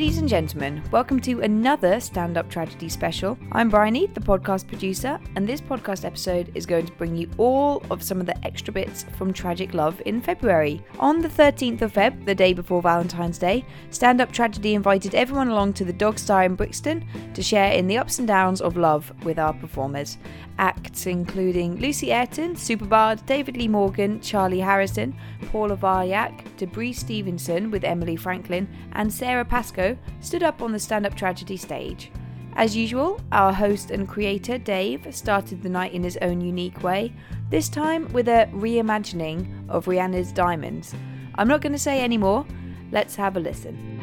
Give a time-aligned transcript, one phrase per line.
[0.00, 3.36] Ladies and gentlemen, welcome to another stand up tragedy special.
[3.52, 7.82] I'm Bryony, the podcast producer, and this podcast episode is going to bring you all
[7.90, 10.82] of some of the extra bits from Tragic Love in February.
[10.98, 15.48] On the 13th of Feb, the day before Valentine's Day, Stand Up Tragedy invited everyone
[15.48, 17.04] along to the Dog Star in Brixton
[17.34, 20.16] to share in the ups and downs of love with our performers.
[20.58, 25.16] Acts including Lucy Ayrton, Superbard, David Lee Morgan, Charlie Harrison,
[25.50, 31.06] Paula Varjack, Debris Stevenson with Emily Franklin, and Sara Pascoe stood up on the stand
[31.06, 32.10] up tragedy stage.
[32.56, 37.12] As usual, our host and creator, Dave, started the night in his own unique way,
[37.48, 40.94] this time with a reimagining of Rihanna's Diamonds.
[41.36, 42.44] I'm not going to say any more,
[42.90, 44.00] let's have a listen.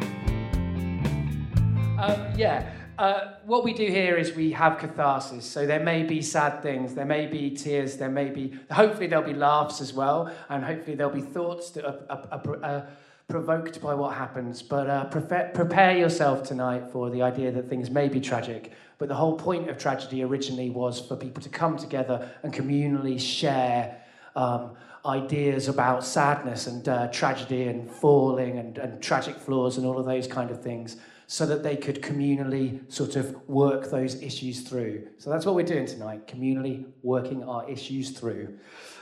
[1.99, 5.45] Um, yeah, uh, what we do here is we have catharsis.
[5.45, 9.25] So there may be sad things, there may be tears, there may be, hopefully, there'll
[9.25, 12.87] be laughs as well, and hopefully, there'll be thoughts that are, are, are
[13.27, 14.63] provoked by what happens.
[14.63, 18.71] But uh, prepare, yourself tonight for the idea that things may be tragic.
[18.97, 23.19] But the whole point of tragedy originally was for people to come together and communally
[23.19, 24.01] share.
[24.35, 24.71] Um,
[25.05, 30.05] ideas about sadness and uh, tragedy and falling and, and tragic flaws and all of
[30.05, 30.97] those kind of things
[31.29, 35.05] so that they could communally sort of work those issues through.
[35.17, 38.57] So that's what we're doing tonight, communally working our issues through.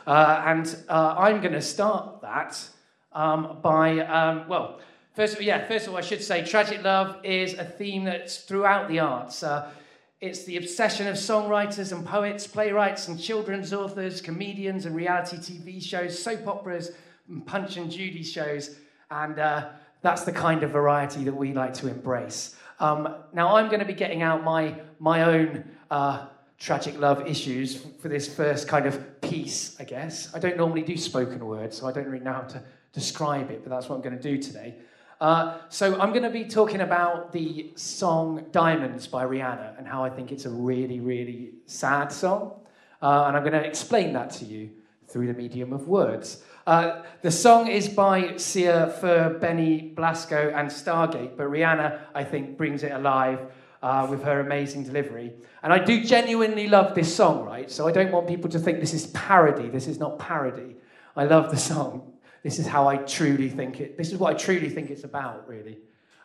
[0.07, 2.59] Uh, and uh, I'm going to start that
[3.11, 4.79] um, by, um, well,
[5.13, 8.37] first of yeah, first of all, I should say tragic love is a theme that's
[8.39, 9.43] throughout the arts.
[9.43, 9.71] Uh,
[10.19, 15.81] it's the obsession of songwriters and poets, playwrights and children's authors, comedians and reality TV
[15.81, 16.91] shows, soap operas,
[17.29, 18.77] and Punch and Judy shows.
[19.11, 19.69] And uh,
[20.05, 22.55] that's the kind of variety that we like to embrace.
[22.79, 26.27] Um, now, I'm going to be getting out my, my own uh,
[26.59, 30.33] tragic love issues for this first kind of piece, I guess.
[30.33, 32.63] I don't normally do spoken word, so I don't really know how to
[32.93, 34.75] describe it, but that's what I'm going to do today.
[35.21, 40.03] Uh, so I'm going to be talking about the song Diamonds by Rihanna and how
[40.03, 42.59] I think it's a really, really sad song.
[43.01, 44.71] Uh, and I'm going to explain that to you
[45.07, 46.43] through the medium of words.
[46.65, 52.57] Uh, the song is by Sia Furr, Benny Blanco, and Stargate, but Rihanna, I think,
[52.57, 53.39] brings it alive
[53.83, 55.33] uh, with her amazing delivery.
[55.61, 57.69] And I do genuinely love this song, right?
[57.69, 59.69] So I don't want people to think this is parody.
[59.69, 60.75] This is not parody.
[61.15, 62.13] I love the song.
[62.41, 63.95] This is how I truly think it.
[63.95, 65.77] This is what I truly think it's about, really.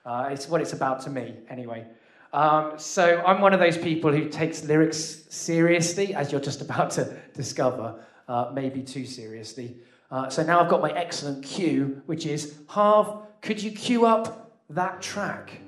[0.07, 1.87] Uh, it's what it's about to me, anyway.
[2.33, 6.93] Um, so I'm one of those people who takes lyrics seriously, as you're just about
[6.93, 9.77] to discover, uh, maybe too seriously.
[10.11, 14.51] Uh, so now I've got my excellent cue, which is Harv, could you cue up
[14.69, 15.61] that track?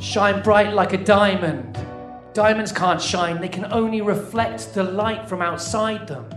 [0.00, 1.78] Shine bright like a diamond.
[2.34, 6.28] Diamonds can't shine, they can only reflect the light from outside them.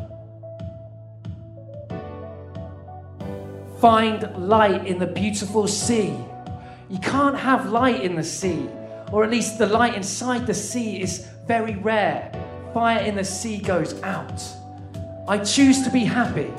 [3.82, 6.16] Find light in the beautiful sea.
[6.92, 8.68] You can't have light in the sea,
[9.14, 12.30] or at least the light inside the sea is very rare.
[12.74, 14.44] Fire in the sea goes out.
[15.26, 16.52] I choose to be happy.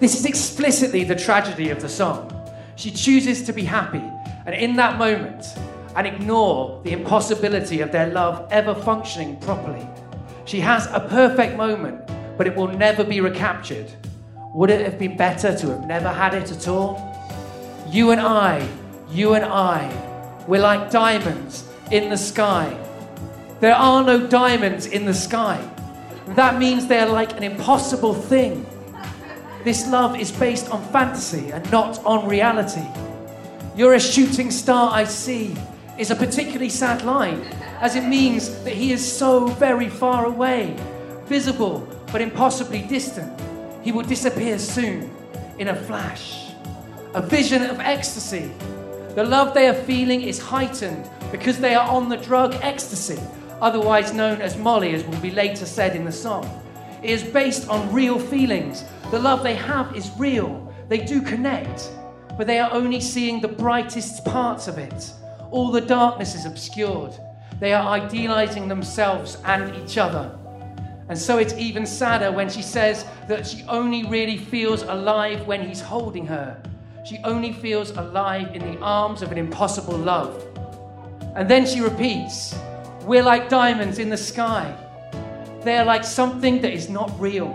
[0.00, 2.32] This is explicitly the tragedy of the song.
[2.74, 4.02] She chooses to be happy,
[4.44, 5.46] and in that moment,
[5.94, 9.86] and ignore the impossibility of their love ever functioning properly.
[10.46, 13.88] She has a perfect moment, but it will never be recaptured.
[14.52, 17.06] Would it have been better to have never had it at all?
[17.88, 18.68] You and I,
[19.10, 19.90] you and I,
[20.46, 22.76] we're like diamonds in the sky.
[23.60, 25.60] There are no diamonds in the sky.
[26.28, 28.64] That means they're like an impossible thing.
[29.64, 32.86] This love is based on fantasy and not on reality.
[33.76, 35.56] You're a shooting star I see
[35.98, 37.42] is a particularly sad line,
[37.80, 40.76] as it means that he is so very far away,
[41.26, 43.38] visible but impossibly distant.
[43.82, 45.10] He will disappear soon,
[45.58, 46.52] in a flash.
[47.14, 48.50] A vision of ecstasy.
[49.14, 53.20] The love they are feeling is heightened because they are on the drug ecstasy,
[53.60, 56.48] otherwise known as Molly, as will be later said in the song.
[57.02, 58.84] It is based on real feelings.
[59.10, 60.72] The love they have is real.
[60.88, 61.90] They do connect,
[62.38, 65.12] but they are only seeing the brightest parts of it.
[65.50, 67.12] All the darkness is obscured.
[67.58, 70.38] They are idealizing themselves and each other.
[71.08, 75.66] And so it's even sadder when she says that she only really feels alive when
[75.66, 76.62] he's holding her.
[77.04, 80.46] She only feels alive in the arms of an impossible love.
[81.34, 82.54] And then she repeats,
[83.02, 84.76] We're like diamonds in the sky.
[85.62, 87.48] They are like something that is not real.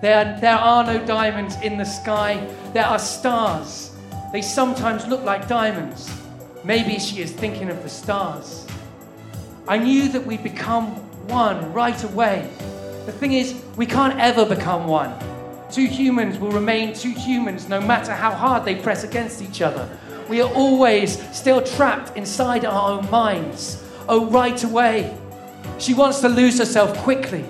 [0.00, 3.92] There, there are no diamonds in the sky, there are stars.
[4.32, 6.10] They sometimes look like diamonds.
[6.64, 8.66] Maybe she is thinking of the stars.
[9.68, 10.86] I knew that we'd become
[11.28, 12.50] one right away.
[13.06, 15.14] The thing is, we can't ever become one.
[15.72, 19.88] Two humans will remain two humans no matter how hard they press against each other.
[20.28, 23.82] We are always still trapped inside our own minds.
[24.06, 25.16] Oh, right away.
[25.78, 27.46] She wants to lose herself quickly.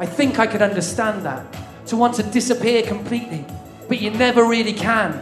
[0.00, 1.46] I think I could understand that.
[1.86, 3.46] To want to disappear completely.
[3.86, 5.12] But you never really can.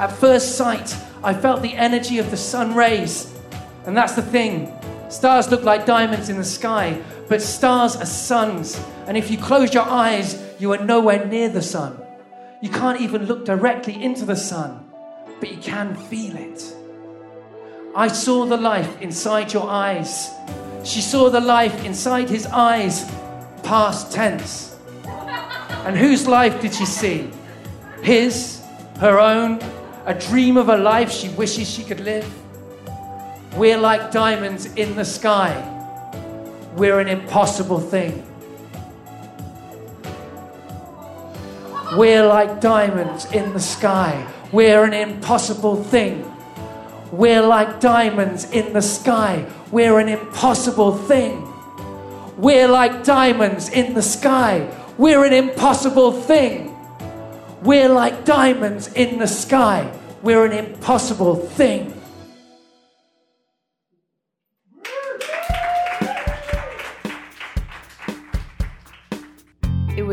[0.00, 3.32] At first sight, I felt the energy of the sun rays.
[3.86, 4.72] And that's the thing.
[5.08, 8.80] Stars look like diamonds in the sky, but stars are suns.
[9.06, 12.00] And if you close your eyes, you are nowhere near the sun.
[12.60, 14.90] You can't even look directly into the sun,
[15.40, 16.74] but you can feel it.
[17.94, 20.30] I saw the life inside your eyes.
[20.84, 23.04] She saw the life inside his eyes,
[23.62, 24.76] past tense.
[25.84, 27.30] And whose life did she see?
[28.02, 28.62] His,
[28.98, 29.60] her own,
[30.06, 32.26] a dream of a life she wishes she could live.
[33.56, 35.72] We're like diamonds in the sky.
[36.74, 38.24] We're an impossible thing.
[41.94, 44.26] We're like diamonds in the sky.
[44.50, 46.30] We're an impossible thing.
[47.12, 49.46] We're like diamonds in the sky.
[49.70, 51.46] We're an impossible thing.
[52.36, 54.68] We're like diamonds in the sky.
[54.98, 56.76] We're an impossible thing.
[57.62, 59.90] We're like diamonds in the sky.
[60.22, 61.95] We're an impossible thing.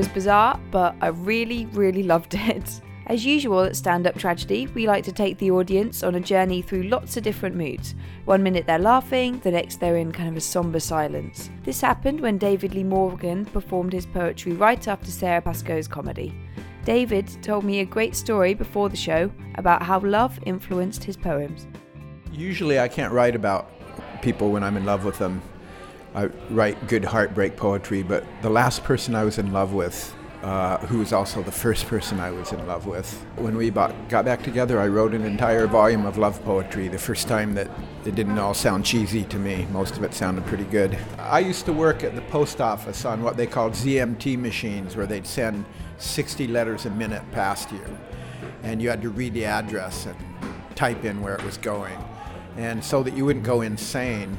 [0.03, 2.81] Was bizarre, but I really, really loved it.
[3.07, 6.61] As usual at Stand Up Tragedy, we like to take the audience on a journey
[6.61, 7.95] through lots of different moods.
[8.25, 11.49] One minute they're laughing, the next they're in kind of a somber silence.
[11.63, 16.35] This happened when David Lee Morgan performed his poetry right after Sara Pascoe's comedy.
[16.83, 21.65] David told me a great story before the show about how love influenced his poems.
[22.33, 23.71] Usually, I can't write about
[24.21, 25.41] people when I'm in love with them.
[26.15, 30.13] I write good heartbreak poetry, but the last person I was in love with,
[30.43, 33.95] uh, who was also the first person I was in love with, when we bought,
[34.09, 36.87] got back together, I wrote an entire volume of love poetry.
[36.87, 37.67] The first time that
[38.05, 40.95] it didn't all sound cheesy to me, most of it sounded pretty good.
[41.17, 45.07] I used to work at the post office on what they called ZMT machines, where
[45.07, 45.65] they'd send
[45.97, 47.81] 60 letters a minute past you,
[48.61, 50.15] and you had to read the address and
[50.75, 51.97] type in where it was going.
[52.55, 54.37] And so that you wouldn't go insane,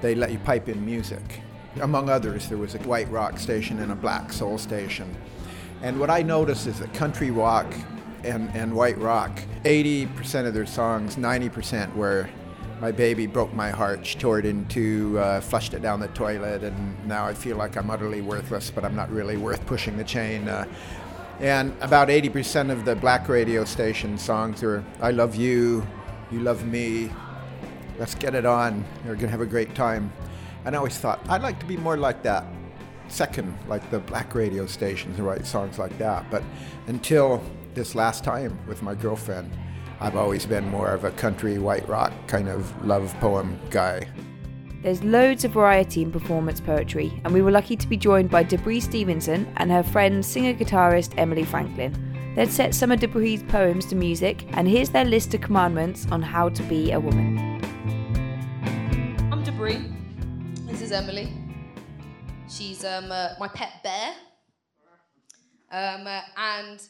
[0.00, 1.42] they let you pipe in music.
[1.80, 5.14] Among others, there was a white rock station and a black soul station.
[5.82, 7.72] And what I noticed is that country rock
[8.24, 12.28] and, and white rock, 80% of their songs, 90% were
[12.80, 14.06] my baby broke my heart.
[14.06, 17.76] She tore it into, uh, flushed it down the toilet, and now I feel like
[17.76, 20.48] I'm utterly worthless, but I'm not really worth pushing the chain.
[20.48, 20.64] Uh,
[21.40, 25.86] and about 80% of the black radio station songs are I love you,
[26.30, 27.10] you love me,
[27.98, 30.12] let's get it on, we're gonna have a great time.
[30.64, 32.44] And I always thought, I'd like to be more like that
[33.08, 36.30] second, like the black radio stations and write songs like that.
[36.30, 36.42] But
[36.86, 37.42] until
[37.74, 39.50] this last time with my girlfriend,
[40.00, 44.06] I've always been more of a country white rock kind of love poem guy.
[44.82, 48.44] There's loads of variety in performance poetry, and we were lucky to be joined by
[48.44, 51.94] Debris Stevenson and her friend singer guitarist Emily Franklin.
[52.36, 56.22] They'd set some of Debris' poems to music, and here's their list of commandments on
[56.22, 57.57] how to be a woman.
[59.68, 61.30] This is Emily.
[62.48, 64.14] She's um, uh, my pet bear.
[65.70, 66.80] Um, uh, and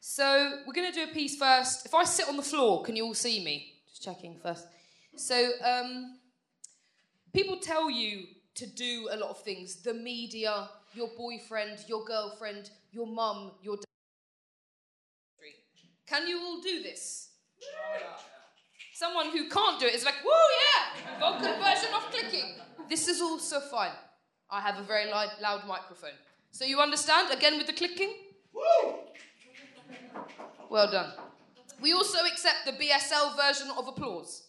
[0.00, 1.86] so we're going to do a piece first.
[1.86, 3.74] If I sit on the floor, can you all see me?
[3.88, 4.66] Just checking first.
[5.14, 6.18] So um,
[7.32, 8.24] people tell you
[8.56, 9.76] to do a lot of things.
[9.76, 13.84] The media, your boyfriend, your girlfriend, your mum, your dad.
[16.08, 17.28] Can you all do this?
[18.92, 20.84] Someone who can't do it is like, woo, yeah,
[21.40, 22.23] good version of clicking.
[22.88, 23.92] This is also fine.
[24.50, 26.16] I have a very loud, loud microphone.
[26.50, 27.32] So you understand?
[27.32, 28.14] Again with the clicking?
[28.52, 28.94] Woo!
[30.70, 31.12] Well done.
[31.80, 34.48] We also accept the BSL version of applause,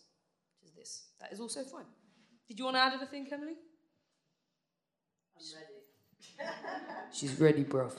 [0.61, 1.03] which is this.
[1.19, 1.85] That is also fine.
[2.47, 3.55] Did you want to add anything, Emily?
[5.35, 5.75] I'm ready.
[7.11, 7.93] She's ready, bruv.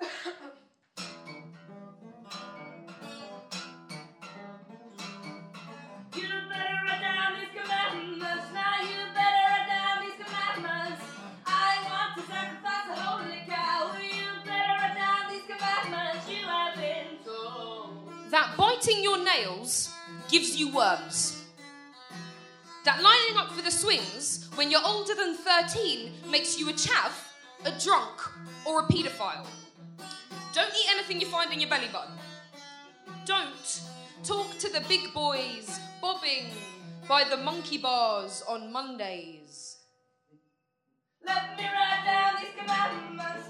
[18.78, 19.92] biting your nails
[20.30, 21.42] gives you worms.
[22.84, 27.10] That lining up for the swings when you're older than 13 makes you a chav,
[27.64, 28.20] a drunk,
[28.64, 29.46] or a paedophile.
[30.54, 32.14] Don't eat anything you find in your belly button.
[33.26, 33.80] Don't
[34.22, 36.46] talk to the big boys, bobbing,
[37.08, 39.78] by the Monkey Bars on Mondays.
[41.26, 43.48] Let me write down these commandments.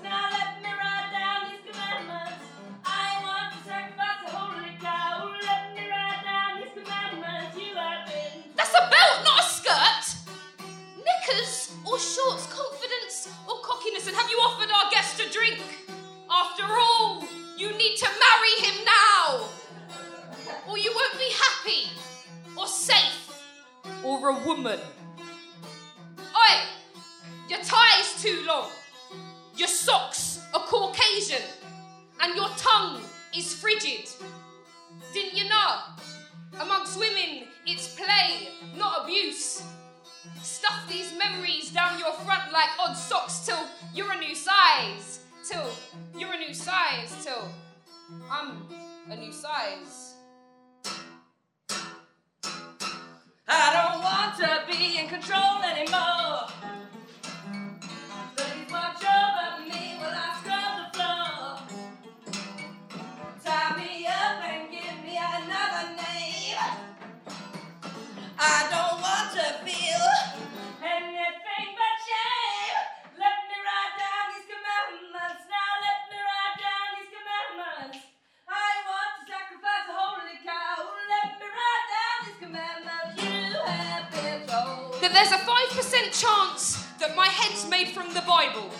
[85.18, 88.70] There's a 5% chance that my head's made from the Bible,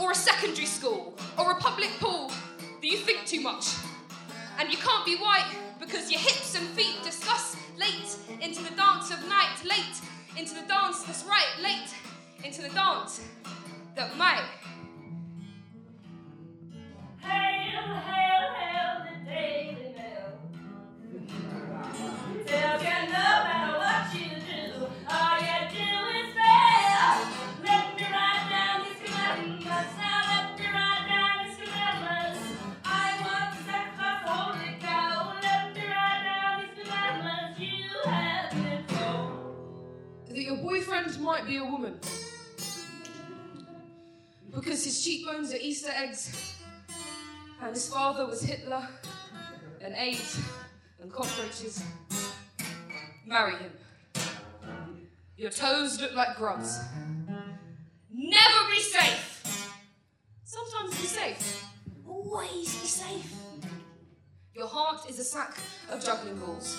[0.00, 3.66] or a secondary school, or a public pool, that you think too much.
[4.60, 9.10] And you can't be white because your hips and feet discuss late into the dance
[9.10, 9.98] of night, late
[10.38, 11.92] into the dance that's right, late
[12.44, 13.20] into the dance
[13.96, 14.44] that might.
[53.32, 53.72] Marry him.
[55.38, 56.78] Your toes look like grubs.
[58.12, 59.72] Never be safe!
[60.44, 61.64] Sometimes be safe.
[62.06, 63.32] Always be safe.
[64.54, 65.56] Your heart is a sack
[65.90, 66.76] of juggling balls.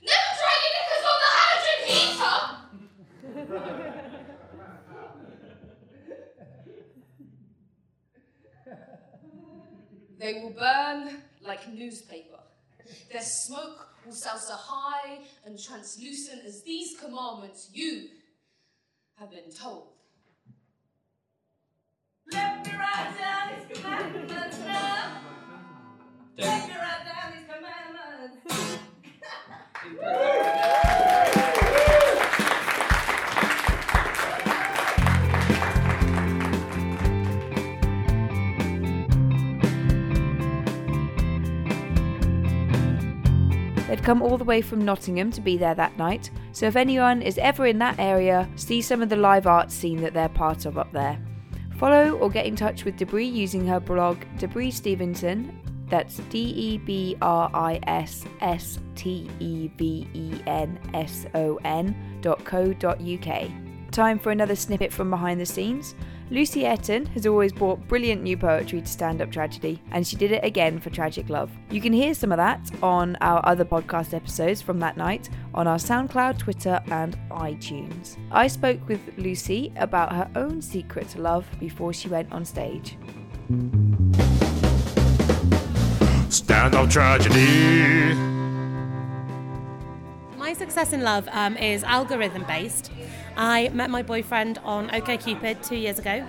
[0.00, 2.38] Never try your knickers on the halogen heater!
[10.18, 12.41] they will burn like newspaper.
[13.10, 18.08] Their smoke will sound so high and translucent as these commandments you
[19.18, 19.88] have been told.
[22.32, 25.20] Let me write down these commandments now.
[26.38, 27.46] Let me write down these
[29.84, 30.81] commandments.
[43.92, 47.20] They'd come all the way from Nottingham to be there that night, so if anyone
[47.20, 50.64] is ever in that area, see some of the live art scene that they're part
[50.64, 51.20] of up there.
[51.76, 55.60] Follow or get in touch with Debris using her blog Debris Stevenson.
[55.90, 61.56] That's D E B R I S S T E V E N S O
[61.62, 63.50] N dot co dot uk.
[63.90, 65.94] Time for another snippet from behind the scenes.
[66.32, 70.32] Lucy Ayrton has always brought brilliant new poetry to stand up tragedy, and she did
[70.32, 71.50] it again for Tragic Love.
[71.68, 75.66] You can hear some of that on our other podcast episodes from that night on
[75.66, 78.16] our SoundCloud, Twitter, and iTunes.
[78.30, 82.96] I spoke with Lucy about her own secret to love before she went on stage.
[86.30, 88.14] Stand up tragedy.
[90.38, 92.90] My success in love um, is algorithm based.
[93.36, 96.26] I met my boyfriend on OkCupid two years ago,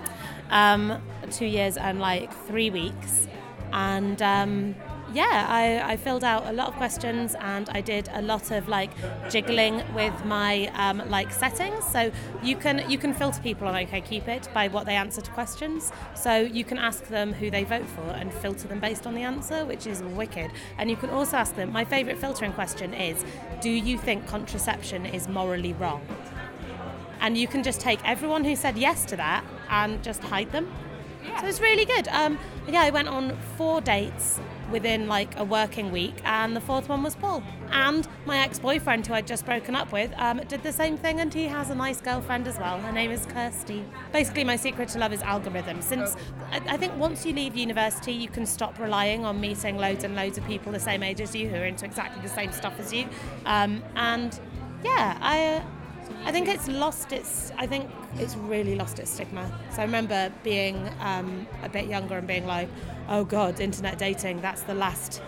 [0.49, 3.27] um, two years and like three weeks,
[3.71, 4.75] and um,
[5.13, 8.67] yeah, I, I filled out a lot of questions and I did a lot of
[8.67, 8.91] like
[9.29, 11.85] jiggling with my um, like settings.
[11.85, 15.91] So you can you can filter people on OkCupid by what they answer to questions.
[16.15, 19.21] So you can ask them who they vote for and filter them based on the
[19.21, 20.51] answer, which is wicked.
[20.77, 21.71] And you can also ask them.
[21.71, 23.23] My favourite filtering question is,
[23.61, 26.01] do you think contraception is morally wrong?
[27.23, 30.71] And you can just take everyone who said yes to that and just hide them.
[31.25, 31.39] Yeah.
[31.41, 32.07] So it's really good.
[32.09, 32.37] Um,
[32.67, 37.01] yeah, I went on four dates within like a working week, and the fourth one
[37.01, 37.41] was Paul.
[37.71, 41.33] And my ex-boyfriend, who I'd just broken up with, um, did the same thing, and
[41.33, 42.77] he has a nice girlfriend as well.
[42.79, 43.85] Her name is Kirsty.
[44.11, 45.81] Basically, my secret to love is algorithm.
[45.81, 46.17] Since
[46.51, 50.13] I, I think once you leave university, you can stop relying on meeting loads and
[50.15, 52.77] loads of people the same age as you who are into exactly the same stuff
[52.79, 53.07] as you.
[53.45, 54.37] Um, and
[54.83, 55.45] yeah, I.
[55.45, 55.63] Uh,
[56.25, 57.51] I think it's lost its.
[57.57, 59.51] I think it's really lost its stigma.
[59.71, 62.69] So I remember being um, a bit younger and being like,
[63.09, 64.41] "Oh God, internet dating.
[64.41, 65.21] That's the last,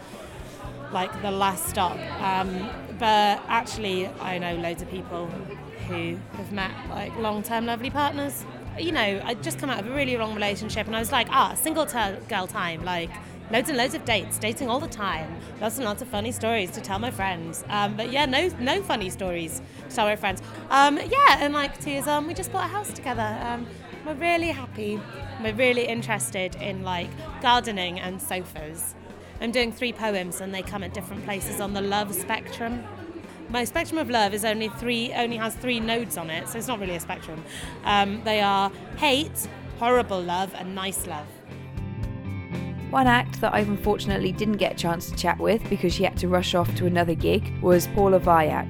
[0.91, 5.27] like the last stop." Um, but actually, I know loads of people
[5.87, 8.45] who have met like long-term lovely partners.
[8.79, 11.27] You know, I'd just come out of a really long relationship, and I was like,
[11.29, 13.11] "Ah, single girl time." Like
[13.51, 15.39] loads and loads of dates, dating all the time.
[15.61, 17.63] Lots and lots of funny stories to tell my friends.
[17.69, 20.41] Um, but yeah, no, no funny stories to tell my friends.
[20.69, 23.37] Um, yeah, and like tears, on, we just bought a house together.
[23.41, 23.67] Um,
[24.05, 24.99] we're really happy.
[25.41, 27.09] We're really interested in like
[27.41, 28.95] gardening and sofas.
[29.41, 32.83] I'm doing three poems, and they come at different places on the love spectrum.
[33.49, 36.67] My spectrum of love is only three, only has three nodes on it, so it's
[36.67, 37.43] not really a spectrum.
[37.83, 39.47] Um, they are hate,
[39.77, 41.27] horrible love, and nice love.
[42.89, 46.17] One act that I unfortunately didn't get a chance to chat with because she had
[46.17, 48.67] to rush off to another gig was Paula Varjack.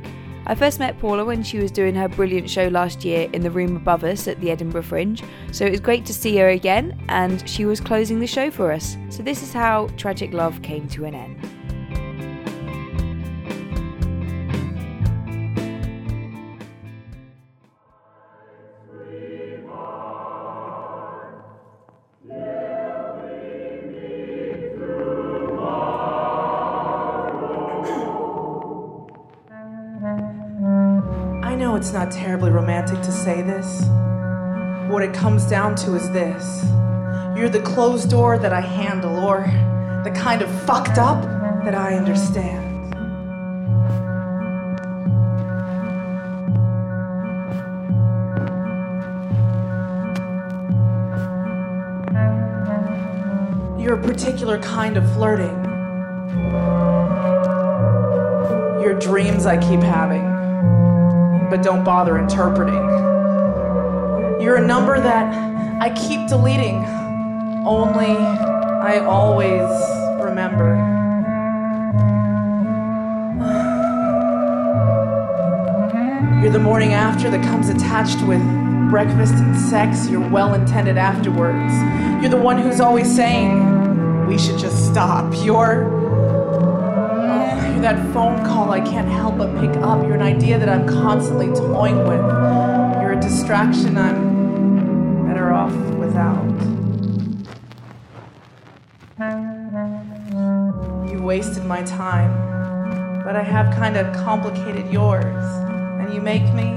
[0.48, 3.50] I first met Paula when she was doing her brilliant show last year in the
[3.50, 7.00] room above us at the Edinburgh Fringe, so it was great to see her again,
[7.10, 8.96] and she was closing the show for us.
[9.10, 11.45] So, this is how Tragic Love came to an end.
[31.86, 33.84] It's not terribly romantic to say this.
[34.90, 36.66] What it comes down to is this
[37.38, 39.42] you're the closed door that I handle, or
[40.04, 41.22] the kind of fucked up
[41.64, 42.92] that I understand.
[53.80, 55.64] You're a particular kind of flirting.
[58.82, 60.35] Your dreams I keep having
[61.50, 62.84] but don't bother interpreting.
[64.42, 65.34] You're a number that
[65.82, 66.84] I keep deleting,
[67.66, 69.70] only I always
[70.24, 70.76] remember.
[76.42, 78.42] You're the morning after that comes attached with
[78.90, 81.74] breakfast and sex, you're well intended afterwards.
[82.22, 85.34] You're the one who's always saying, we should just stop.
[85.44, 86.05] You're
[87.76, 90.02] You're that phone call I can't help but pick up.
[90.02, 92.22] You're an idea that I'm constantly toying with.
[93.02, 96.46] You're a distraction I'm better off without.
[101.12, 105.44] You wasted my time, but I have kind of complicated yours.
[106.00, 106.70] And you make me,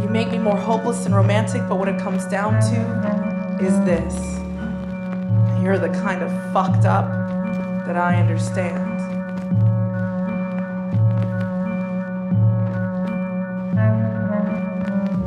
[0.00, 4.14] you make me more hopeless and romantic, but what it comes down to is this.
[5.60, 7.08] You're the kind of fucked up
[7.84, 8.85] that I understand.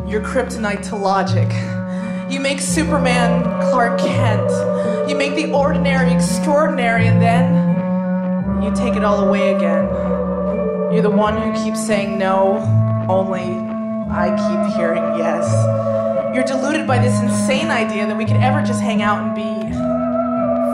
[0.09, 1.47] You're kryptonite to logic.
[2.31, 4.49] You make Superman Clark Kent.
[5.07, 9.85] You make the ordinary extraordinary, and then you take it all away again.
[10.91, 12.57] You're the one who keeps saying no,
[13.07, 13.43] only
[14.09, 15.45] I keep hearing yes.
[16.33, 19.59] You're deluded by this insane idea that we could ever just hang out and be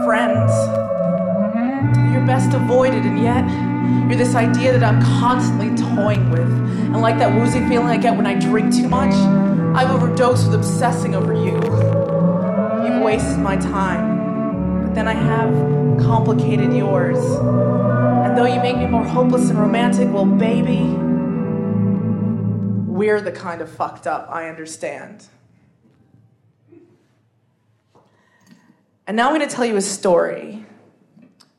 [0.05, 0.51] friends.
[2.13, 3.74] You're best avoided, and yet
[4.07, 6.41] you're this idea that I'm constantly toying with.
[6.41, 9.13] And like that woozy feeling I get when I drink too much,
[9.75, 11.55] I've overdosed with obsessing over you.
[12.85, 15.53] You've wasted my time, but then I have
[15.99, 17.17] complicated yours.
[17.17, 20.83] And though you make me more hopeless and romantic, well, baby,
[22.87, 25.25] we're the kind of fucked up I understand.
[29.07, 30.65] And now I'm going to tell you a story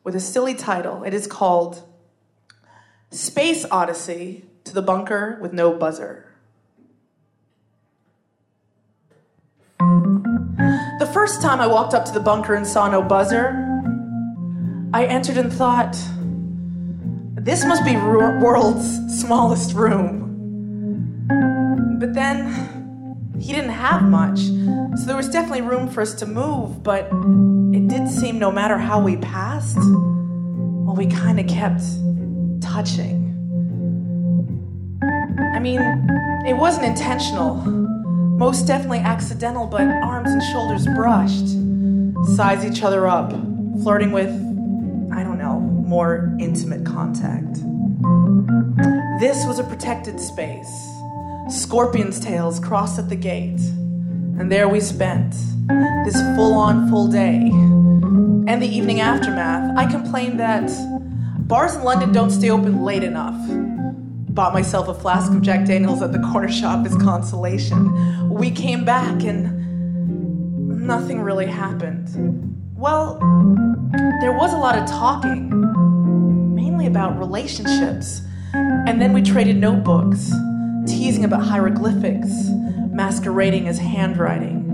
[0.02, 1.04] with a silly title.
[1.04, 1.82] It is called
[3.16, 6.26] Space Odyssey to the Bunker with No Buzzer.
[9.78, 13.54] The first time I walked up to the bunker and saw no buzzer,
[14.92, 15.96] I entered and thought,
[17.36, 21.26] this must be ru- world's smallest room.
[21.98, 26.82] But then he didn't have much, so there was definitely room for us to move,
[26.82, 27.06] but
[27.74, 31.80] it did seem no matter how we passed, well, we kind of kept
[32.60, 33.24] touching.
[35.54, 35.80] I mean,
[36.46, 41.48] it wasn't intentional, most definitely accidental, but arms and shoulders brushed,
[42.36, 43.30] size each other up,
[43.82, 44.30] flirting with
[45.12, 47.54] I don't know, more intimate contact.
[49.18, 50.68] This was a protected space.
[51.48, 53.60] Scorpion's tails crossed at the gate,
[54.38, 55.32] and there we spent
[56.04, 57.50] this full on full day.
[58.48, 60.68] And the evening aftermath, I complained that
[61.46, 63.36] bars in London don't stay open late enough.
[64.34, 68.28] Bought myself a flask of Jack Daniels at the corner shop as consolation.
[68.28, 72.08] We came back and nothing really happened.
[72.74, 73.18] Well,
[74.20, 78.20] there was a lot of talking, mainly about relationships.
[78.52, 80.32] And then we traded notebooks,
[80.86, 82.30] teasing about hieroglyphics
[82.90, 84.64] masquerading as handwriting.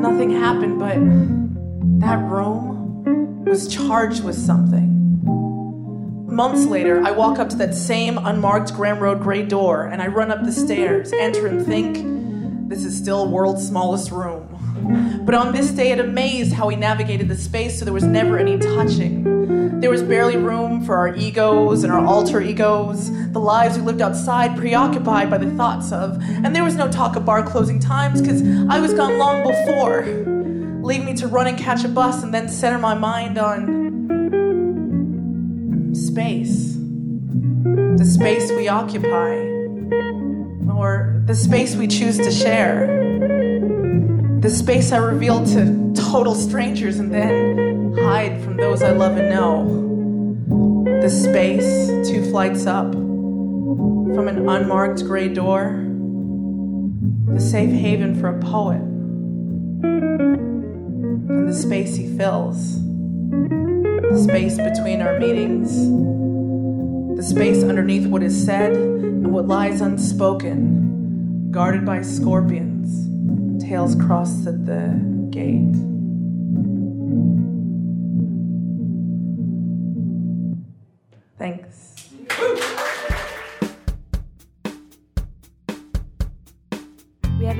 [0.00, 0.96] Nothing happened, but
[2.00, 2.77] that room
[3.44, 4.88] was charged with something.
[6.26, 10.06] Months later, I walk up to that same unmarked Graham Road gray door and I
[10.06, 15.22] run up the stairs, enter and think, this is still world's smallest room.
[15.24, 18.38] But on this day, it amazed how we navigated the space so there was never
[18.38, 19.80] any touching.
[19.80, 24.02] There was barely room for our egos and our alter egos, the lives we lived
[24.02, 26.20] outside, preoccupied by the thoughts of.
[26.20, 30.02] And there was no talk of bar closing times because I was gone long before,
[30.88, 33.84] leaving me to run and catch a bus and then center my mind on
[35.94, 36.76] space.
[37.98, 39.34] The space we occupy,
[40.74, 42.86] or the space we choose to share.
[44.40, 49.28] The space I reveal to total strangers and then hide from those I love and
[49.28, 49.84] know.
[51.02, 55.84] The space two flights up from an unmarked gray door.
[57.34, 58.88] The safe haven for a poet.
[61.28, 62.82] And the space he fills.
[62.82, 65.70] The space between our meetings.
[67.16, 73.08] The space underneath what is said and what lies unspoken, guarded by scorpions
[73.68, 75.74] tails crossed at the gate.
[81.38, 81.67] Thanks.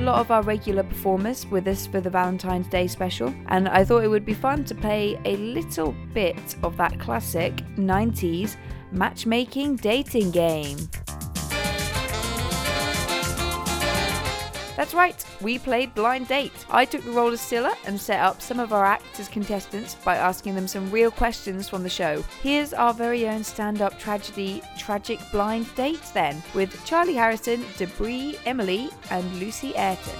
[0.09, 4.03] Lot of our regular performers with us for the Valentine's Day special, and I thought
[4.03, 8.55] it would be fun to play a little bit of that classic 90s
[8.91, 10.77] matchmaking dating game.
[14.79, 16.53] That's right, we played Blind Date.
[16.69, 19.95] I took the role of Cilla and set up some of our acts as contestants
[19.95, 22.23] by asking them some real questions from the show.
[22.41, 28.39] Here's our very own stand up tragedy, Tragic Blind Date, then, with Charlie Harrison, Debris,
[28.45, 30.15] Emily, and Lucy Ayrton.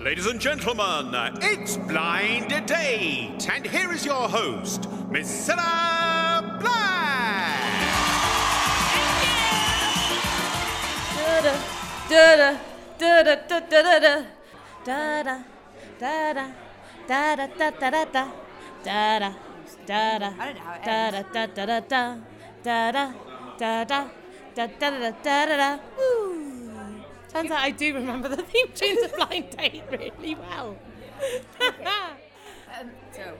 [0.00, 7.62] Ladies and gentlemen, it's Blind Date, and here is your host, Miss Sarah Blind.
[11.16, 11.56] Da-da,
[12.08, 12.71] da-da,
[13.02, 14.16] da-da, da-da, da-da,
[14.84, 15.36] da-da,
[15.98, 16.46] da-da,
[17.08, 18.24] da-da, da-da, da-da,
[18.94, 20.30] da da.
[20.38, 22.16] I don't know how it da-da, da-da, da-da,
[22.62, 23.12] da-da,
[23.58, 24.08] da-da,
[24.54, 27.02] da-da, da-da, Woo.
[27.28, 30.76] Turns out I do remember the theme tunes of Blind Date really well.
[32.80, 33.36] Um, so,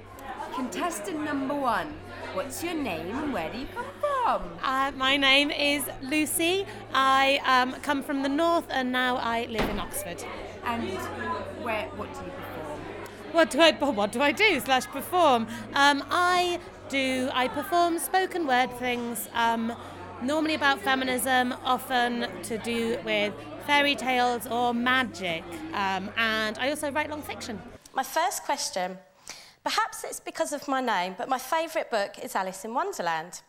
[0.55, 1.94] contestant number one,
[2.35, 3.87] what's your name and where do you come
[4.23, 4.43] from?
[4.63, 6.67] Uh, my name is Lucy.
[6.95, 10.25] I um, come from the north and now I live in Oxford.
[10.65, 10.83] And
[11.63, 11.87] where?
[11.97, 12.81] What do you perform?
[13.33, 15.47] What do I what do I do slash perform?
[15.75, 19.73] Um, I do I perform spoken word things, um,
[20.23, 23.33] normally about feminism, often to do with
[23.67, 27.61] fairy tales or magic, um, and I also write long fiction.
[27.95, 28.99] My first question
[29.65, 33.43] perhaps it's because of my name, but my favourite book is Alice in Wonderland.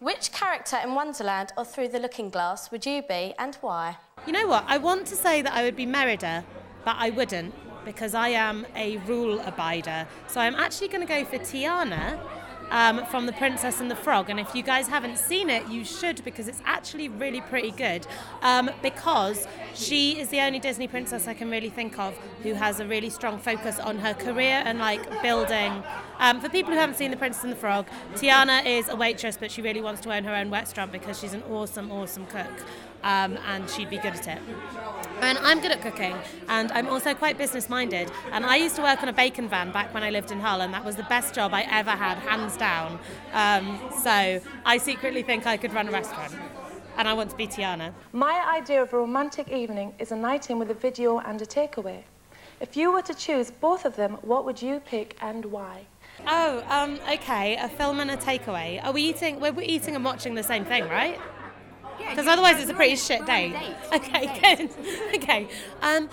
[0.00, 3.98] Which character in Wonderland or Through the Looking Glass would you be and why?
[4.26, 4.64] You know what?
[4.66, 6.42] I want to say that I would be Merida,
[6.86, 10.06] but I wouldn't because I am a rule abider.
[10.26, 12.18] So I'm actually going to go for Tiana
[12.70, 14.30] um, from The Princess and the Frog.
[14.30, 18.06] And if you guys haven't seen it, you should because it's actually really pretty good.
[18.42, 22.80] Um, because she is the only Disney princess I can really think of who has
[22.80, 25.82] a really strong focus on her career and like building.
[26.18, 29.36] Um, for people who haven't seen The Princess and the Frog, Tiana is a waitress,
[29.36, 32.50] but she really wants to own her own restaurant because she's an awesome, awesome cook.
[33.02, 34.38] Um, and she'd be good at it.
[35.22, 36.14] And I'm good at cooking,
[36.48, 38.10] and I'm also quite business minded.
[38.32, 40.60] And I used to work on a bacon van back when I lived in Hull,
[40.60, 42.98] and that was the best job I ever had, hands down.
[43.32, 46.34] Um, so I secretly think I could run a restaurant,
[46.96, 47.92] and I want to be Tiana.
[48.12, 51.46] My idea of a romantic evening is a night in with a video and a
[51.46, 52.02] takeaway.
[52.60, 55.86] If you were to choose both of them, what would you pick and why?
[56.26, 58.82] Oh, um, okay, a film and a takeaway.
[58.84, 59.40] Are we eating?
[59.40, 61.18] We're eating and watching the same thing, right?
[62.10, 63.54] Because otherwise, it's a pretty shit date.
[63.92, 64.70] Okay, good.
[65.16, 65.48] okay,
[65.82, 66.08] um,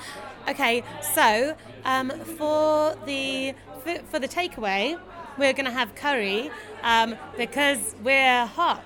[0.48, 0.84] okay.
[1.14, 1.56] So,
[1.86, 5.00] um, for the for, for the takeaway,
[5.38, 6.50] we're going to have curry
[6.84, 8.84] um, because we're hot.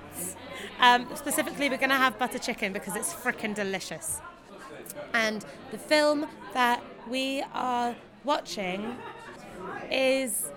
[0.80, 4.20] Um, specifically, we're going to have butter chicken because it's freaking delicious.
[5.14, 7.94] And the film that we are
[8.24, 8.96] watching
[9.90, 10.51] is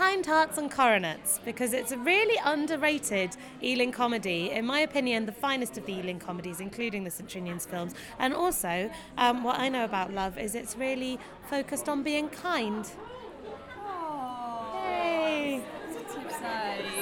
[0.00, 4.50] Kind Hearts and Coronets because it's a really underrated Ealing comedy.
[4.50, 7.28] In my opinion, the finest of the Ealing comedies, including the St.
[7.28, 7.94] Trinian's films.
[8.18, 11.18] And also, um, what I know about love is it's really
[11.50, 12.90] focused on being kind.
[14.74, 15.62] Yay!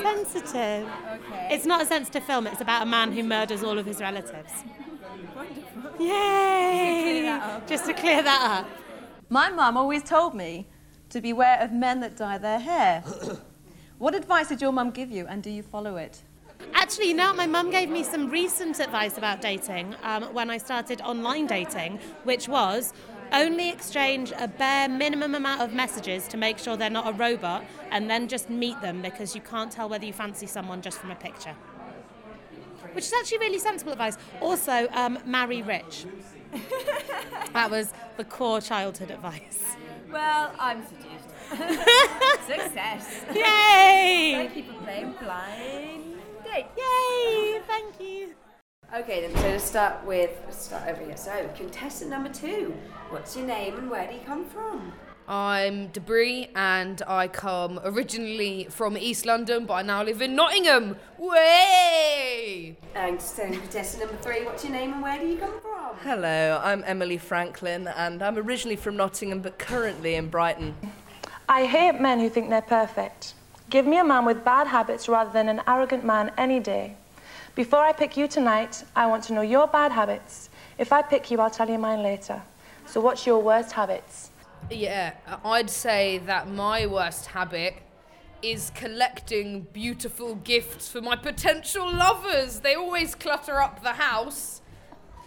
[0.02, 0.88] Sensitive.
[1.12, 1.48] Okay.
[1.52, 4.50] It's not a sensitive film, it's about a man who murders all of his relatives.
[5.36, 6.04] Wonderful.
[6.04, 7.02] Yay!
[7.04, 7.68] Clear that up.
[7.68, 8.68] Just to clear that up.
[9.28, 10.66] My mum always told me
[11.10, 13.02] to beware of men that dye their hair.
[13.98, 16.22] what advice did your mum give you, and do you follow it?
[16.74, 20.58] Actually, you know, my mum gave me some recent advice about dating um, when I
[20.58, 22.92] started online dating, which was
[23.32, 27.64] only exchange a bare minimum amount of messages to make sure they're not a robot,
[27.90, 31.10] and then just meet them because you can't tell whether you fancy someone just from
[31.10, 31.54] a picture.
[32.92, 34.16] Which is actually really sensible advice.
[34.40, 36.06] Also, um, marry rich.
[37.52, 39.76] that was the core childhood advice.
[40.10, 41.28] Well, I'm seduced.
[42.46, 43.24] Success.
[43.34, 44.32] Yay!
[44.36, 46.66] Thank you for playing blind date.
[46.76, 47.60] Yay!
[47.66, 48.34] Thank you.
[48.94, 51.16] Okay, then, so to start with, let's start over here.
[51.16, 52.74] So, contestant number two.
[53.10, 54.92] What's your name and where do you come from?
[55.28, 60.96] I'm Debris and I come originally from East London, but I now live in Nottingham.
[61.18, 62.78] Way!
[62.94, 64.46] And so, contestant number three.
[64.46, 65.67] What's your name and where do you come from?
[65.96, 70.76] Hello, I'm Emily Franklin, and I'm originally from Nottingham, but currently in Brighton.
[71.48, 73.34] I hate men who think they're perfect.
[73.70, 76.94] Give me a man with bad habits rather than an arrogant man any day.
[77.54, 80.50] Before I pick you tonight, I want to know your bad habits.
[80.76, 82.42] If I pick you, I'll tell you mine later.
[82.86, 84.30] So, what's your worst habits?
[84.70, 87.74] Yeah, I'd say that my worst habit
[88.42, 92.60] is collecting beautiful gifts for my potential lovers.
[92.60, 94.60] They always clutter up the house.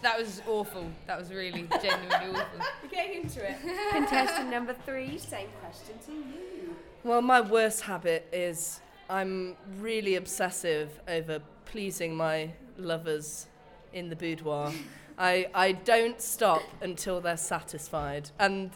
[0.02, 0.90] That was awful.
[1.06, 2.60] That was really genuinely awful.
[2.82, 3.56] We're getting into it.
[3.92, 5.16] contestant number three.
[5.18, 6.76] Same question to you.
[7.04, 13.46] Well, my worst habit is I'm really obsessive over pleasing my lovers
[13.92, 14.72] in the boudoir.
[15.18, 18.70] I, I don't stop until they're satisfied, and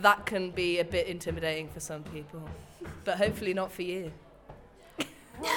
[0.00, 2.48] that can be a bit intimidating for some people,
[3.04, 4.12] but hopefully not for you.
[5.42, 5.48] You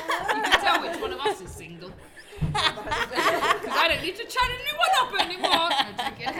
[0.41, 1.91] can tell which one of us is single.
[2.51, 5.69] Because I don't need to chat anyone up anymore.
[5.85, 6.33] No, joking.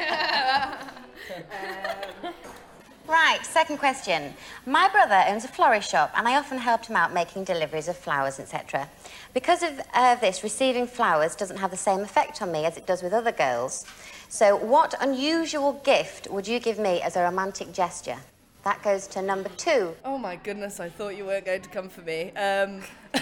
[3.08, 4.34] Right, second question.
[4.66, 7.96] My brother owns a florist shop and I often helped him out making deliveries of
[7.96, 8.90] flowers, etc.
[9.34, 12.88] Because of uh, this, receiving flowers doesn't have the same effect on me as it
[12.88, 13.86] does with other girls.
[14.28, 18.18] So, what unusual gift would you give me as a romantic gesture?
[18.64, 19.96] That goes to number two.
[20.04, 22.32] Oh my goodness, I thought you weren't going to come for me.
[22.32, 22.82] Um,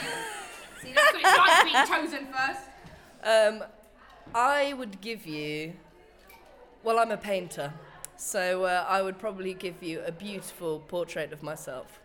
[0.82, 2.62] See, that's what it's like being chosen first.
[3.23, 3.63] Um,
[4.36, 5.73] I would give you.
[6.83, 7.73] Well, I'm a painter,
[8.17, 11.99] so uh, I would probably give you a beautiful portrait of myself.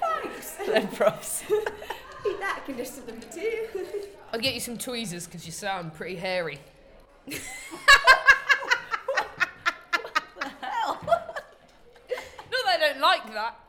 [0.00, 0.56] Thanks.
[0.68, 1.42] No props.
[1.48, 3.66] Beat that contestant number two.
[4.32, 6.60] I'll get you some tweezers because you sound pretty hairy.
[7.24, 7.40] What the
[12.50, 13.59] Not that I don't like that.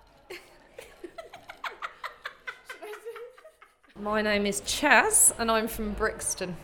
[4.01, 6.57] My name is Chaz, and I'm from Brixton.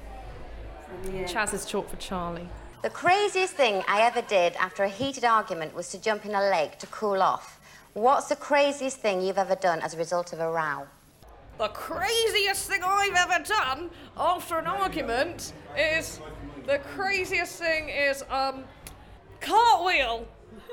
[1.05, 2.49] Chaz is short for Charlie.
[2.81, 6.49] The craziest thing I ever did after a heated argument was to jump in a
[6.49, 7.59] lake to cool off.
[7.93, 10.87] What's the craziest thing you've ever done as a result of a row?
[11.59, 16.19] The craziest thing I've ever done after an argument is
[16.65, 18.63] the craziest thing is um
[19.41, 20.27] cartwheel.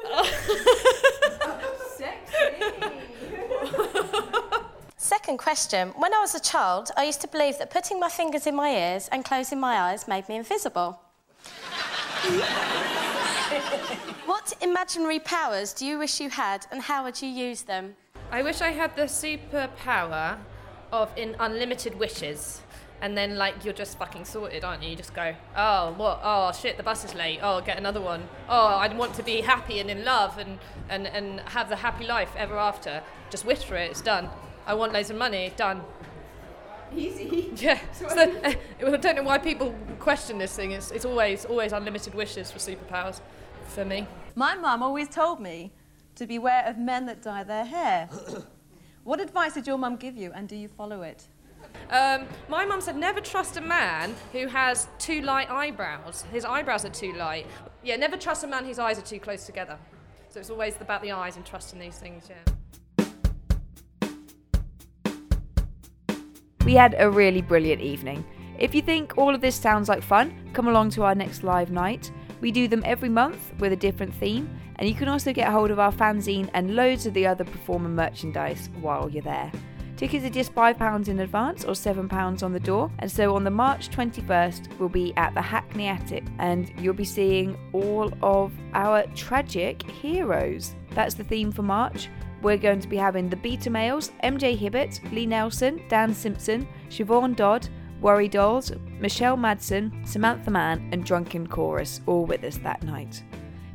[5.04, 5.88] Second question.
[5.98, 8.70] When I was a child, I used to believe that putting my fingers in my
[8.70, 10.98] ears and closing my eyes made me invisible.
[14.24, 17.96] what imaginary powers do you wish you had, and how would you use them?
[18.30, 20.38] I wish I had the superpower
[20.90, 22.62] of in unlimited wishes.
[23.02, 24.88] And then, like, you're just fucking sorted, aren't you?
[24.88, 26.20] You just go, oh, what?
[26.22, 27.40] Oh, shit, the bus is late.
[27.42, 28.26] Oh, get another one.
[28.48, 32.06] Oh, I want to be happy and in love and, and, and have the happy
[32.06, 33.02] life ever after.
[33.28, 34.30] Just wish for it, it's done.
[34.66, 35.82] I want loads of money, done.
[36.96, 37.50] Easy.
[37.56, 37.78] Yeah.
[37.94, 40.72] So the, I don't know why people question this thing.
[40.72, 43.20] It's, it's always, always unlimited wishes for superpowers
[43.68, 44.06] for me.
[44.34, 45.72] My mum always told me
[46.16, 48.08] to beware of men that dye their hair.
[49.04, 51.26] what advice did your mum give you, and do you follow it?
[51.90, 56.24] Um, my mum said never trust a man who has too light eyebrows.
[56.32, 57.46] His eyebrows are too light.
[57.82, 59.78] Yeah, never trust a man whose eyes are too close together.
[60.28, 62.52] So it's always about the eyes and trusting these things, yeah.
[66.64, 68.24] We had a really brilliant evening.
[68.58, 71.70] If you think all of this sounds like fun, come along to our next live
[71.70, 72.10] night.
[72.40, 75.70] We do them every month with a different theme, and you can also get hold
[75.70, 79.52] of our fanzine and loads of the other performer merchandise while you're there.
[79.98, 83.50] Tickets are just £5 in advance or £7 on the door, and so on the
[83.50, 89.04] March 21st, we'll be at the Hackney Attic and you'll be seeing all of our
[89.14, 90.74] tragic heroes.
[90.92, 92.08] That's the theme for March.
[92.44, 97.34] We're going to be having the Beta Males, MJ Hibbert, Lee Nelson, Dan Simpson, Siobhan
[97.34, 97.66] Dodd,
[98.02, 103.24] Worry Dolls, Michelle Madsen, Samantha Mann, and Drunken Chorus all with us that night.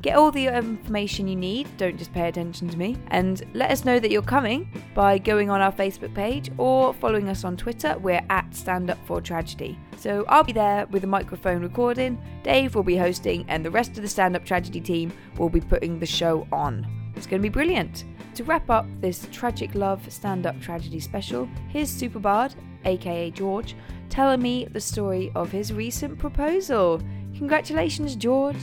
[0.04, 3.86] Get all the information you need, don't just pay attention to me, and let us
[3.86, 7.98] know that you're coming by going on our Facebook page or following us on Twitter.
[7.98, 9.80] We're at Stand Up for Tragedy.
[9.98, 13.98] So I'll be there with a microphone recording, Dave will be hosting, and the rest
[13.98, 16.86] of the Stand Up Tragedy team will be putting the show on.
[17.16, 18.06] It's going to be brilliant.
[18.36, 22.54] To wrap up this Tragic Love Stand Up Tragedy special, here's Superbard,
[22.86, 23.76] aka George,
[24.10, 27.02] telling me the story of his recent proposal.
[27.38, 28.58] Congratulations, George!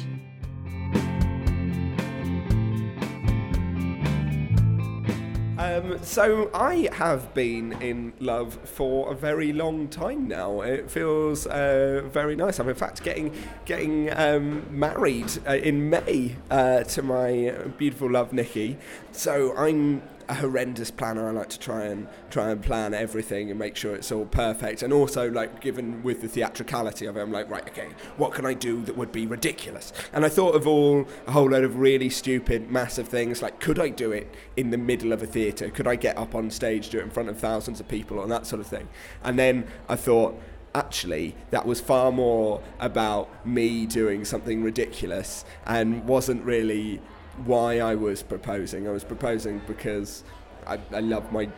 [5.67, 10.61] Um, so I have been in love for a very long time now.
[10.61, 12.61] It feels uh, very nice.
[12.61, 18.33] I'm in fact getting getting um, married uh, in May uh, to my beautiful love
[18.33, 18.77] Nikki.
[19.11, 21.29] So I'm a horrendous planner.
[21.29, 24.83] I like to try and try and plan everything and make sure it's all perfect.
[24.83, 28.45] And also, like, given with the theatricality of it, I'm like, right, okay, what can
[28.47, 29.93] I do that would be ridiculous?
[30.13, 33.43] And I thought of all a whole load of really stupid, massive things.
[33.43, 35.71] Like, could I do it in the middle of a theatre?
[35.71, 38.31] Could I get up on stage, do it in front of thousands of people, and
[38.31, 38.89] that sort of thing?
[39.23, 40.41] And then I thought.
[40.75, 47.01] Actually, that was far more about me doing something ridiculous and wasn't really
[47.45, 48.89] why I was proposing.
[48.89, 50.25] I was proposing because
[50.67, 51.49] I, I love my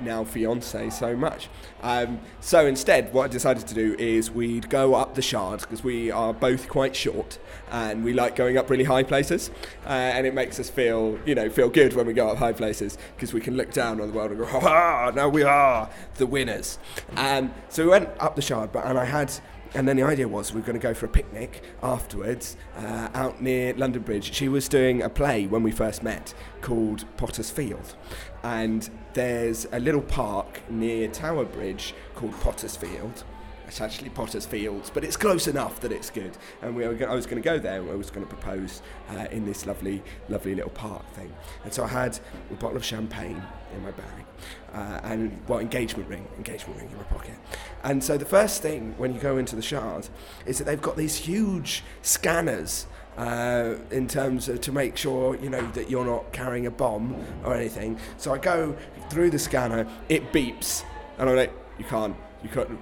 [0.00, 1.48] now fiance so much.
[1.82, 5.82] Um, so instead, what I decided to do is we'd go up the Shard because
[5.82, 7.38] we are both quite short
[7.70, 9.50] and we like going up really high places,
[9.84, 12.52] uh, and it makes us feel you know feel good when we go up high
[12.52, 15.12] places because we can look down on the world and go, ha!
[15.14, 16.78] Now we are the winners.
[17.16, 19.32] And so we went up the Shard, but and I had
[19.74, 23.08] and then the idea was we were going to go for a picnic afterwards uh,
[23.14, 24.32] out near London Bridge.
[24.34, 27.94] She was doing a play when we first met called Potter's Field.
[28.42, 33.24] And there's a little park near Tower Bridge called Potter's Field.
[33.66, 36.38] It's actually Potter's Fields, but it's close enough that it's good.
[36.62, 37.82] And we were, I was going to go there.
[37.82, 41.30] I was going to propose uh, in this lovely, lovely little park thing.
[41.64, 42.18] And so I had
[42.50, 43.42] a bottle of champagne
[43.74, 44.24] in my bag,
[44.72, 47.34] uh, and well, engagement ring, engagement ring in my pocket.
[47.82, 50.08] And so the first thing when you go into the Shard
[50.46, 52.86] is that they've got these huge scanners.
[53.16, 57.20] Uh, in terms of to make sure you know that you're not carrying a bomb
[57.42, 57.98] or anything.
[58.16, 58.76] So I go
[59.10, 60.84] through the scanner, it beeps,
[61.18, 62.78] and I'm like, you can't, you can't.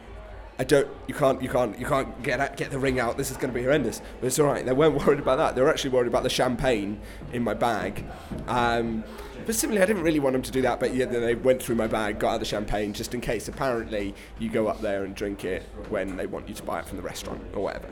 [0.58, 0.88] I don't.
[1.06, 1.42] You can't.
[1.42, 1.78] You can't.
[1.78, 3.16] You can't get out, get the ring out.
[3.16, 4.00] This is going to be horrendous.
[4.20, 4.64] But it's all right.
[4.64, 5.54] They weren't worried about that.
[5.54, 7.00] They were actually worried about the champagne
[7.32, 8.04] in my bag.
[8.48, 9.04] Um,
[9.46, 10.80] but similarly, I didn't really want them to do that.
[10.80, 13.48] But yeah, then they went through my bag, got out the champagne, just in case.
[13.48, 16.86] Apparently, you go up there and drink it when they want you to buy it
[16.86, 17.88] from the restaurant or whatever.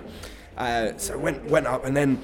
[0.56, 2.18] Uh, so went went up, and then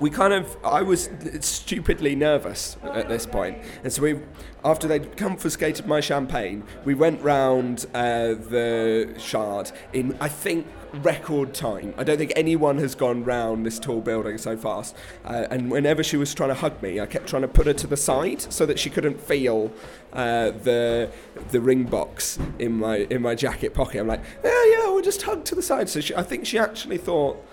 [0.00, 3.58] we kind of I was stupidly nervous at this point.
[3.82, 4.20] and so we
[4.64, 11.54] after they'd confiscated my champagne, we went round uh, the shard in I think record
[11.54, 11.94] time.
[11.96, 14.96] I don't think anyone has gone round this tall building so fast.
[15.24, 17.74] Uh, and whenever she was trying to hug me, I kept trying to put her
[17.74, 19.72] to the side so that she couldn't feel
[20.12, 21.10] uh, the
[21.50, 24.00] the ring box in my in my jacket pocket.
[24.00, 25.88] I'm like, yeah, yeah, we'll just hug to the side.
[25.88, 27.44] So she, I think she actually thought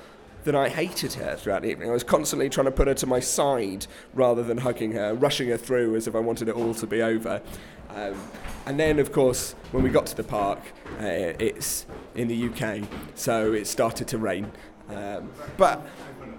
[0.45, 1.89] that I hated her throughout the evening.
[1.89, 5.49] I was constantly trying to put her to my side rather than hugging her, rushing
[5.49, 7.41] her through as if I wanted it all to be over.
[7.89, 8.15] Um,
[8.65, 10.59] and then, of course, when we got to the park,
[10.99, 11.85] uh, it's
[12.15, 14.51] in the UK, so it started to rain.
[14.89, 15.85] Um, but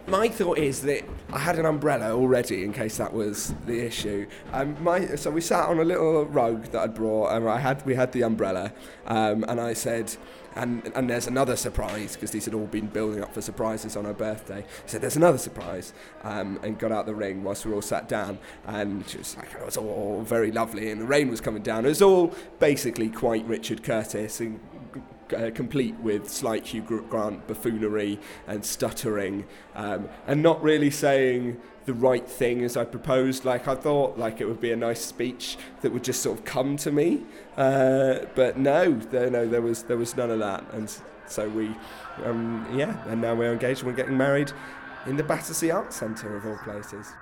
[0.06, 4.26] my thought is that I had an umbrella already in case that was the issue.
[4.52, 7.84] Um, my, so we sat on a little rug that I'd brought, and I had
[7.84, 8.72] we had the umbrella,
[9.06, 10.16] um, and I said,
[10.54, 14.04] and and there's another surprise because these had all been building up for surprises on
[14.04, 14.60] her birthday.
[14.60, 18.08] I said, there's another surprise, um, and got out the ring whilst we all sat
[18.08, 21.62] down, and she was like, it was all very lovely, and the rain was coming
[21.62, 21.84] down.
[21.84, 24.60] It was all basically quite Richard Curtis and
[25.32, 31.94] uh, complete with slight Hugh Grant buffoonery and stuttering, um, and not really saying the
[31.94, 33.44] right thing as I proposed.
[33.44, 36.44] Like I thought, like it would be a nice speech that would just sort of
[36.44, 37.22] come to me,
[37.56, 40.92] uh, but no, there, no, there was there was none of that, and
[41.26, 41.74] so we,
[42.24, 43.82] um, yeah, and now we're engaged.
[43.82, 44.52] We're getting married
[45.06, 47.12] in the Battersea Arts Centre of all places.